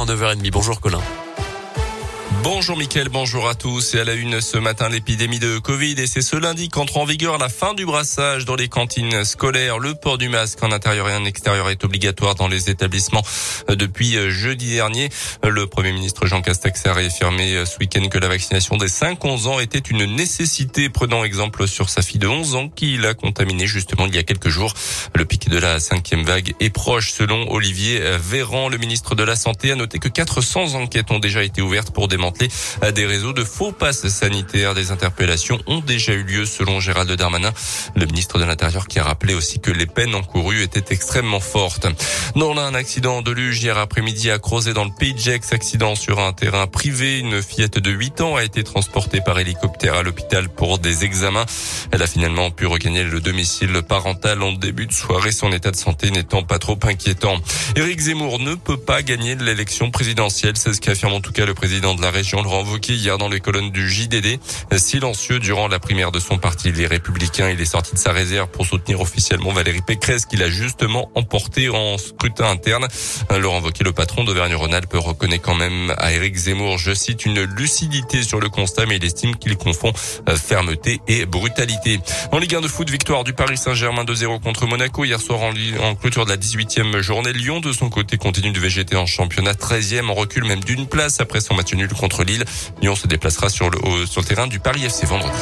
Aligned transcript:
avant 0.00 0.14
9h30. 0.14 0.50
Bonjour 0.50 0.80
Colin. 0.80 1.00
Bonjour 2.42 2.78
Mickaël, 2.78 3.10
bonjour 3.10 3.48
à 3.48 3.54
tous. 3.54 3.94
Et 3.94 4.00
à 4.00 4.04
la 4.04 4.14
une 4.14 4.40
ce 4.40 4.56
matin, 4.56 4.88
l'épidémie 4.88 5.38
de 5.38 5.58
Covid. 5.58 5.94
Et 5.98 6.06
c'est 6.06 6.22
ce 6.22 6.36
lundi 6.36 6.70
qu'entre 6.70 6.96
en 6.96 7.04
vigueur 7.04 7.36
la 7.36 7.50
fin 7.50 7.74
du 7.74 7.84
brassage 7.84 8.46
dans 8.46 8.54
les 8.54 8.68
cantines 8.68 9.26
scolaires. 9.26 9.78
Le 9.78 9.94
port 9.94 10.16
du 10.16 10.30
masque 10.30 10.62
en 10.62 10.72
intérieur 10.72 11.06
et 11.10 11.14
en 11.14 11.26
extérieur 11.26 11.68
est 11.68 11.84
obligatoire 11.84 12.36
dans 12.36 12.48
les 12.48 12.70
établissements 12.70 13.22
depuis 13.68 14.30
jeudi 14.30 14.72
dernier. 14.72 15.10
Le 15.46 15.66
Premier 15.66 15.92
ministre 15.92 16.26
Jean 16.26 16.40
Castex 16.40 16.86
a 16.86 16.94
réaffirmé 16.94 17.66
ce 17.66 17.76
week-end 17.78 18.08
que 18.08 18.18
la 18.18 18.28
vaccination 18.28 18.78
des 18.78 18.88
5-11 18.88 19.46
ans 19.46 19.60
était 19.60 19.78
une 19.78 20.06
nécessité, 20.06 20.88
prenant 20.88 21.24
exemple 21.24 21.68
sur 21.68 21.90
sa 21.90 22.00
fille 22.00 22.20
de 22.20 22.28
11 22.28 22.54
ans 22.54 22.68
qui 22.68 22.96
l'a 22.96 23.12
contaminé 23.12 23.66
justement 23.66 24.06
il 24.06 24.14
y 24.14 24.18
a 24.18 24.22
quelques 24.22 24.48
jours. 24.48 24.72
Le 25.14 25.26
pic 25.26 25.50
de 25.50 25.58
la 25.58 25.78
cinquième 25.78 26.22
vague 26.22 26.54
est 26.58 26.70
proche 26.70 27.12
selon 27.12 27.52
Olivier 27.52 28.00
Véran. 28.18 28.70
Le 28.70 28.78
ministre 28.78 29.14
de 29.14 29.24
la 29.24 29.36
Santé 29.36 29.72
a 29.72 29.74
noté 29.74 29.98
que 29.98 30.08
400 30.08 30.74
enquêtes 30.76 31.10
ont 31.10 31.18
déjà 31.18 31.42
été 31.42 31.60
ouvertes 31.60 31.90
pour 31.90 32.08
démanteler 32.08 32.29
à 32.80 32.92
des 32.92 33.06
réseaux 33.06 33.32
de 33.32 33.44
faux 33.44 33.72
passes 33.72 34.06
sanitaires. 34.08 34.74
Des 34.74 34.90
interpellations 34.90 35.58
ont 35.66 35.80
déjà 35.80 36.12
eu 36.12 36.22
lieu 36.22 36.46
selon 36.46 36.80
Gérald 36.80 37.10
Darmanin, 37.12 37.52
le 37.96 38.06
ministre 38.06 38.38
de 38.38 38.44
l'Intérieur 38.44 38.86
qui 38.86 38.98
a 38.98 39.04
rappelé 39.04 39.34
aussi 39.34 39.60
que 39.60 39.70
les 39.70 39.86
peines 39.86 40.14
encourues 40.14 40.62
étaient 40.62 40.94
extrêmement 40.94 41.40
fortes. 41.40 41.86
Dans 42.36 42.56
un 42.56 42.74
accident 42.74 43.22
de 43.22 43.30
luge 43.30 43.62
hier 43.62 43.78
après-midi 43.78 44.30
à 44.30 44.38
Crozet 44.38 44.74
dans 44.74 44.84
le 44.84 44.90
Pays 44.90 45.14
de 45.14 45.18
Gex, 45.18 45.52
accident 45.52 45.94
sur 45.94 46.20
un 46.20 46.32
terrain 46.32 46.66
privé. 46.66 47.18
Une 47.18 47.42
fillette 47.42 47.78
de 47.78 47.90
8 47.90 48.20
ans 48.20 48.36
a 48.36 48.44
été 48.44 48.62
transportée 48.64 49.20
par 49.20 49.38
hélicoptère 49.38 49.94
à 49.94 50.02
l'hôpital 50.02 50.48
pour 50.48 50.78
des 50.78 51.04
examens. 51.04 51.46
Elle 51.92 52.02
a 52.02 52.06
finalement 52.06 52.50
pu 52.50 52.66
regagner 52.66 53.04
le 53.04 53.20
domicile 53.20 53.82
parental 53.86 54.42
en 54.42 54.52
début 54.52 54.86
de 54.86 54.92
soirée, 54.92 55.32
son 55.32 55.52
état 55.52 55.70
de 55.70 55.76
santé 55.76 56.10
n'étant 56.10 56.42
pas 56.42 56.58
trop 56.58 56.78
inquiétant. 56.82 57.36
Éric 57.76 58.00
Zemmour 58.00 58.38
ne 58.38 58.54
peut 58.54 58.76
pas 58.76 59.02
gagner 59.02 59.34
l'élection 59.34 59.90
présidentielle, 59.90 60.56
c'est 60.56 60.72
ce 60.72 60.80
qu'affirme 60.80 61.12
en 61.12 61.20
tout 61.20 61.32
cas 61.32 61.46
le 61.46 61.54
président 61.54 61.94
de 61.94 62.02
la 62.02 62.10
région 62.20 62.42
Laurent 62.42 62.64
Wauquiez 62.64 62.96
hier 62.96 63.16
dans 63.16 63.30
les 63.30 63.40
colonnes 63.40 63.70
du 63.70 63.88
JDD. 63.88 64.38
Silencieux 64.76 65.38
durant 65.38 65.68
la 65.68 65.78
primaire 65.78 66.12
de 66.12 66.20
son 66.20 66.36
parti, 66.36 66.70
les 66.70 66.86
Républicains, 66.86 67.48
il 67.48 67.58
est 67.58 67.64
sorti 67.64 67.94
de 67.94 67.98
sa 67.98 68.12
réserve 68.12 68.50
pour 68.50 68.66
soutenir 68.66 69.00
officiellement 69.00 69.52
Valérie 69.52 69.80
Pécresse 69.80 70.26
qu'il 70.26 70.42
a 70.42 70.50
justement 70.50 71.10
emporté 71.14 71.70
en 71.70 71.96
scrutin 71.96 72.44
interne. 72.44 72.86
Laurent 73.30 73.62
Wauquiez, 73.62 73.84
le 73.84 73.92
patron 73.92 74.24
d'Auvergne-Rhône-Alpes, 74.24 74.92
reconnaît 74.96 75.38
quand 75.38 75.54
même 75.54 75.94
à 75.96 76.12
Éric 76.12 76.36
Zemmour, 76.36 76.76
je 76.76 76.92
cite, 76.92 77.24
une 77.24 77.40
lucidité 77.40 78.22
sur 78.22 78.38
le 78.38 78.50
constat, 78.50 78.84
mais 78.84 78.96
il 78.96 79.04
estime 79.04 79.34
qu'il 79.36 79.56
confond 79.56 79.94
euh, 80.28 80.36
fermeté 80.36 81.00
et 81.08 81.24
brutalité. 81.24 82.00
En 82.32 82.38
Ligue 82.38 82.56
1 82.56 82.60
de 82.60 82.68
foot, 82.68 82.90
victoire 82.90 83.24
du 83.24 83.32
Paris 83.32 83.56
Saint-Germain 83.56 84.04
2-0 84.04 84.42
contre 84.42 84.66
Monaco 84.66 85.06
hier 85.06 85.22
soir 85.22 85.40
en, 85.40 85.52
en 85.82 85.94
clôture 85.94 86.26
de 86.26 86.30
la 86.30 86.36
18e 86.36 87.00
journée. 87.00 87.32
Lyon, 87.32 87.60
de 87.60 87.72
son 87.72 87.88
côté, 87.88 88.18
continue 88.18 88.52
de 88.52 88.60
végéter 88.60 88.96
en 88.96 89.06
championnat 89.06 89.52
13e, 89.52 90.10
en 90.10 90.14
recul 90.14 90.44
même 90.44 90.62
d'une 90.62 90.86
place 90.86 91.18
après 91.20 91.40
son 91.40 91.54
match 91.54 91.72
nul 91.72 91.88
contre 91.88 92.09
Lille. 92.18 92.44
Lyon 92.82 92.94
se 92.94 93.06
déplacera 93.06 93.48
sur 93.48 93.70
le, 93.70 94.06
sur 94.06 94.20
le 94.20 94.26
terrain 94.26 94.46
du 94.46 94.60
Paris 94.60 94.84
FC 94.84 95.06
vendredi. 95.06 95.38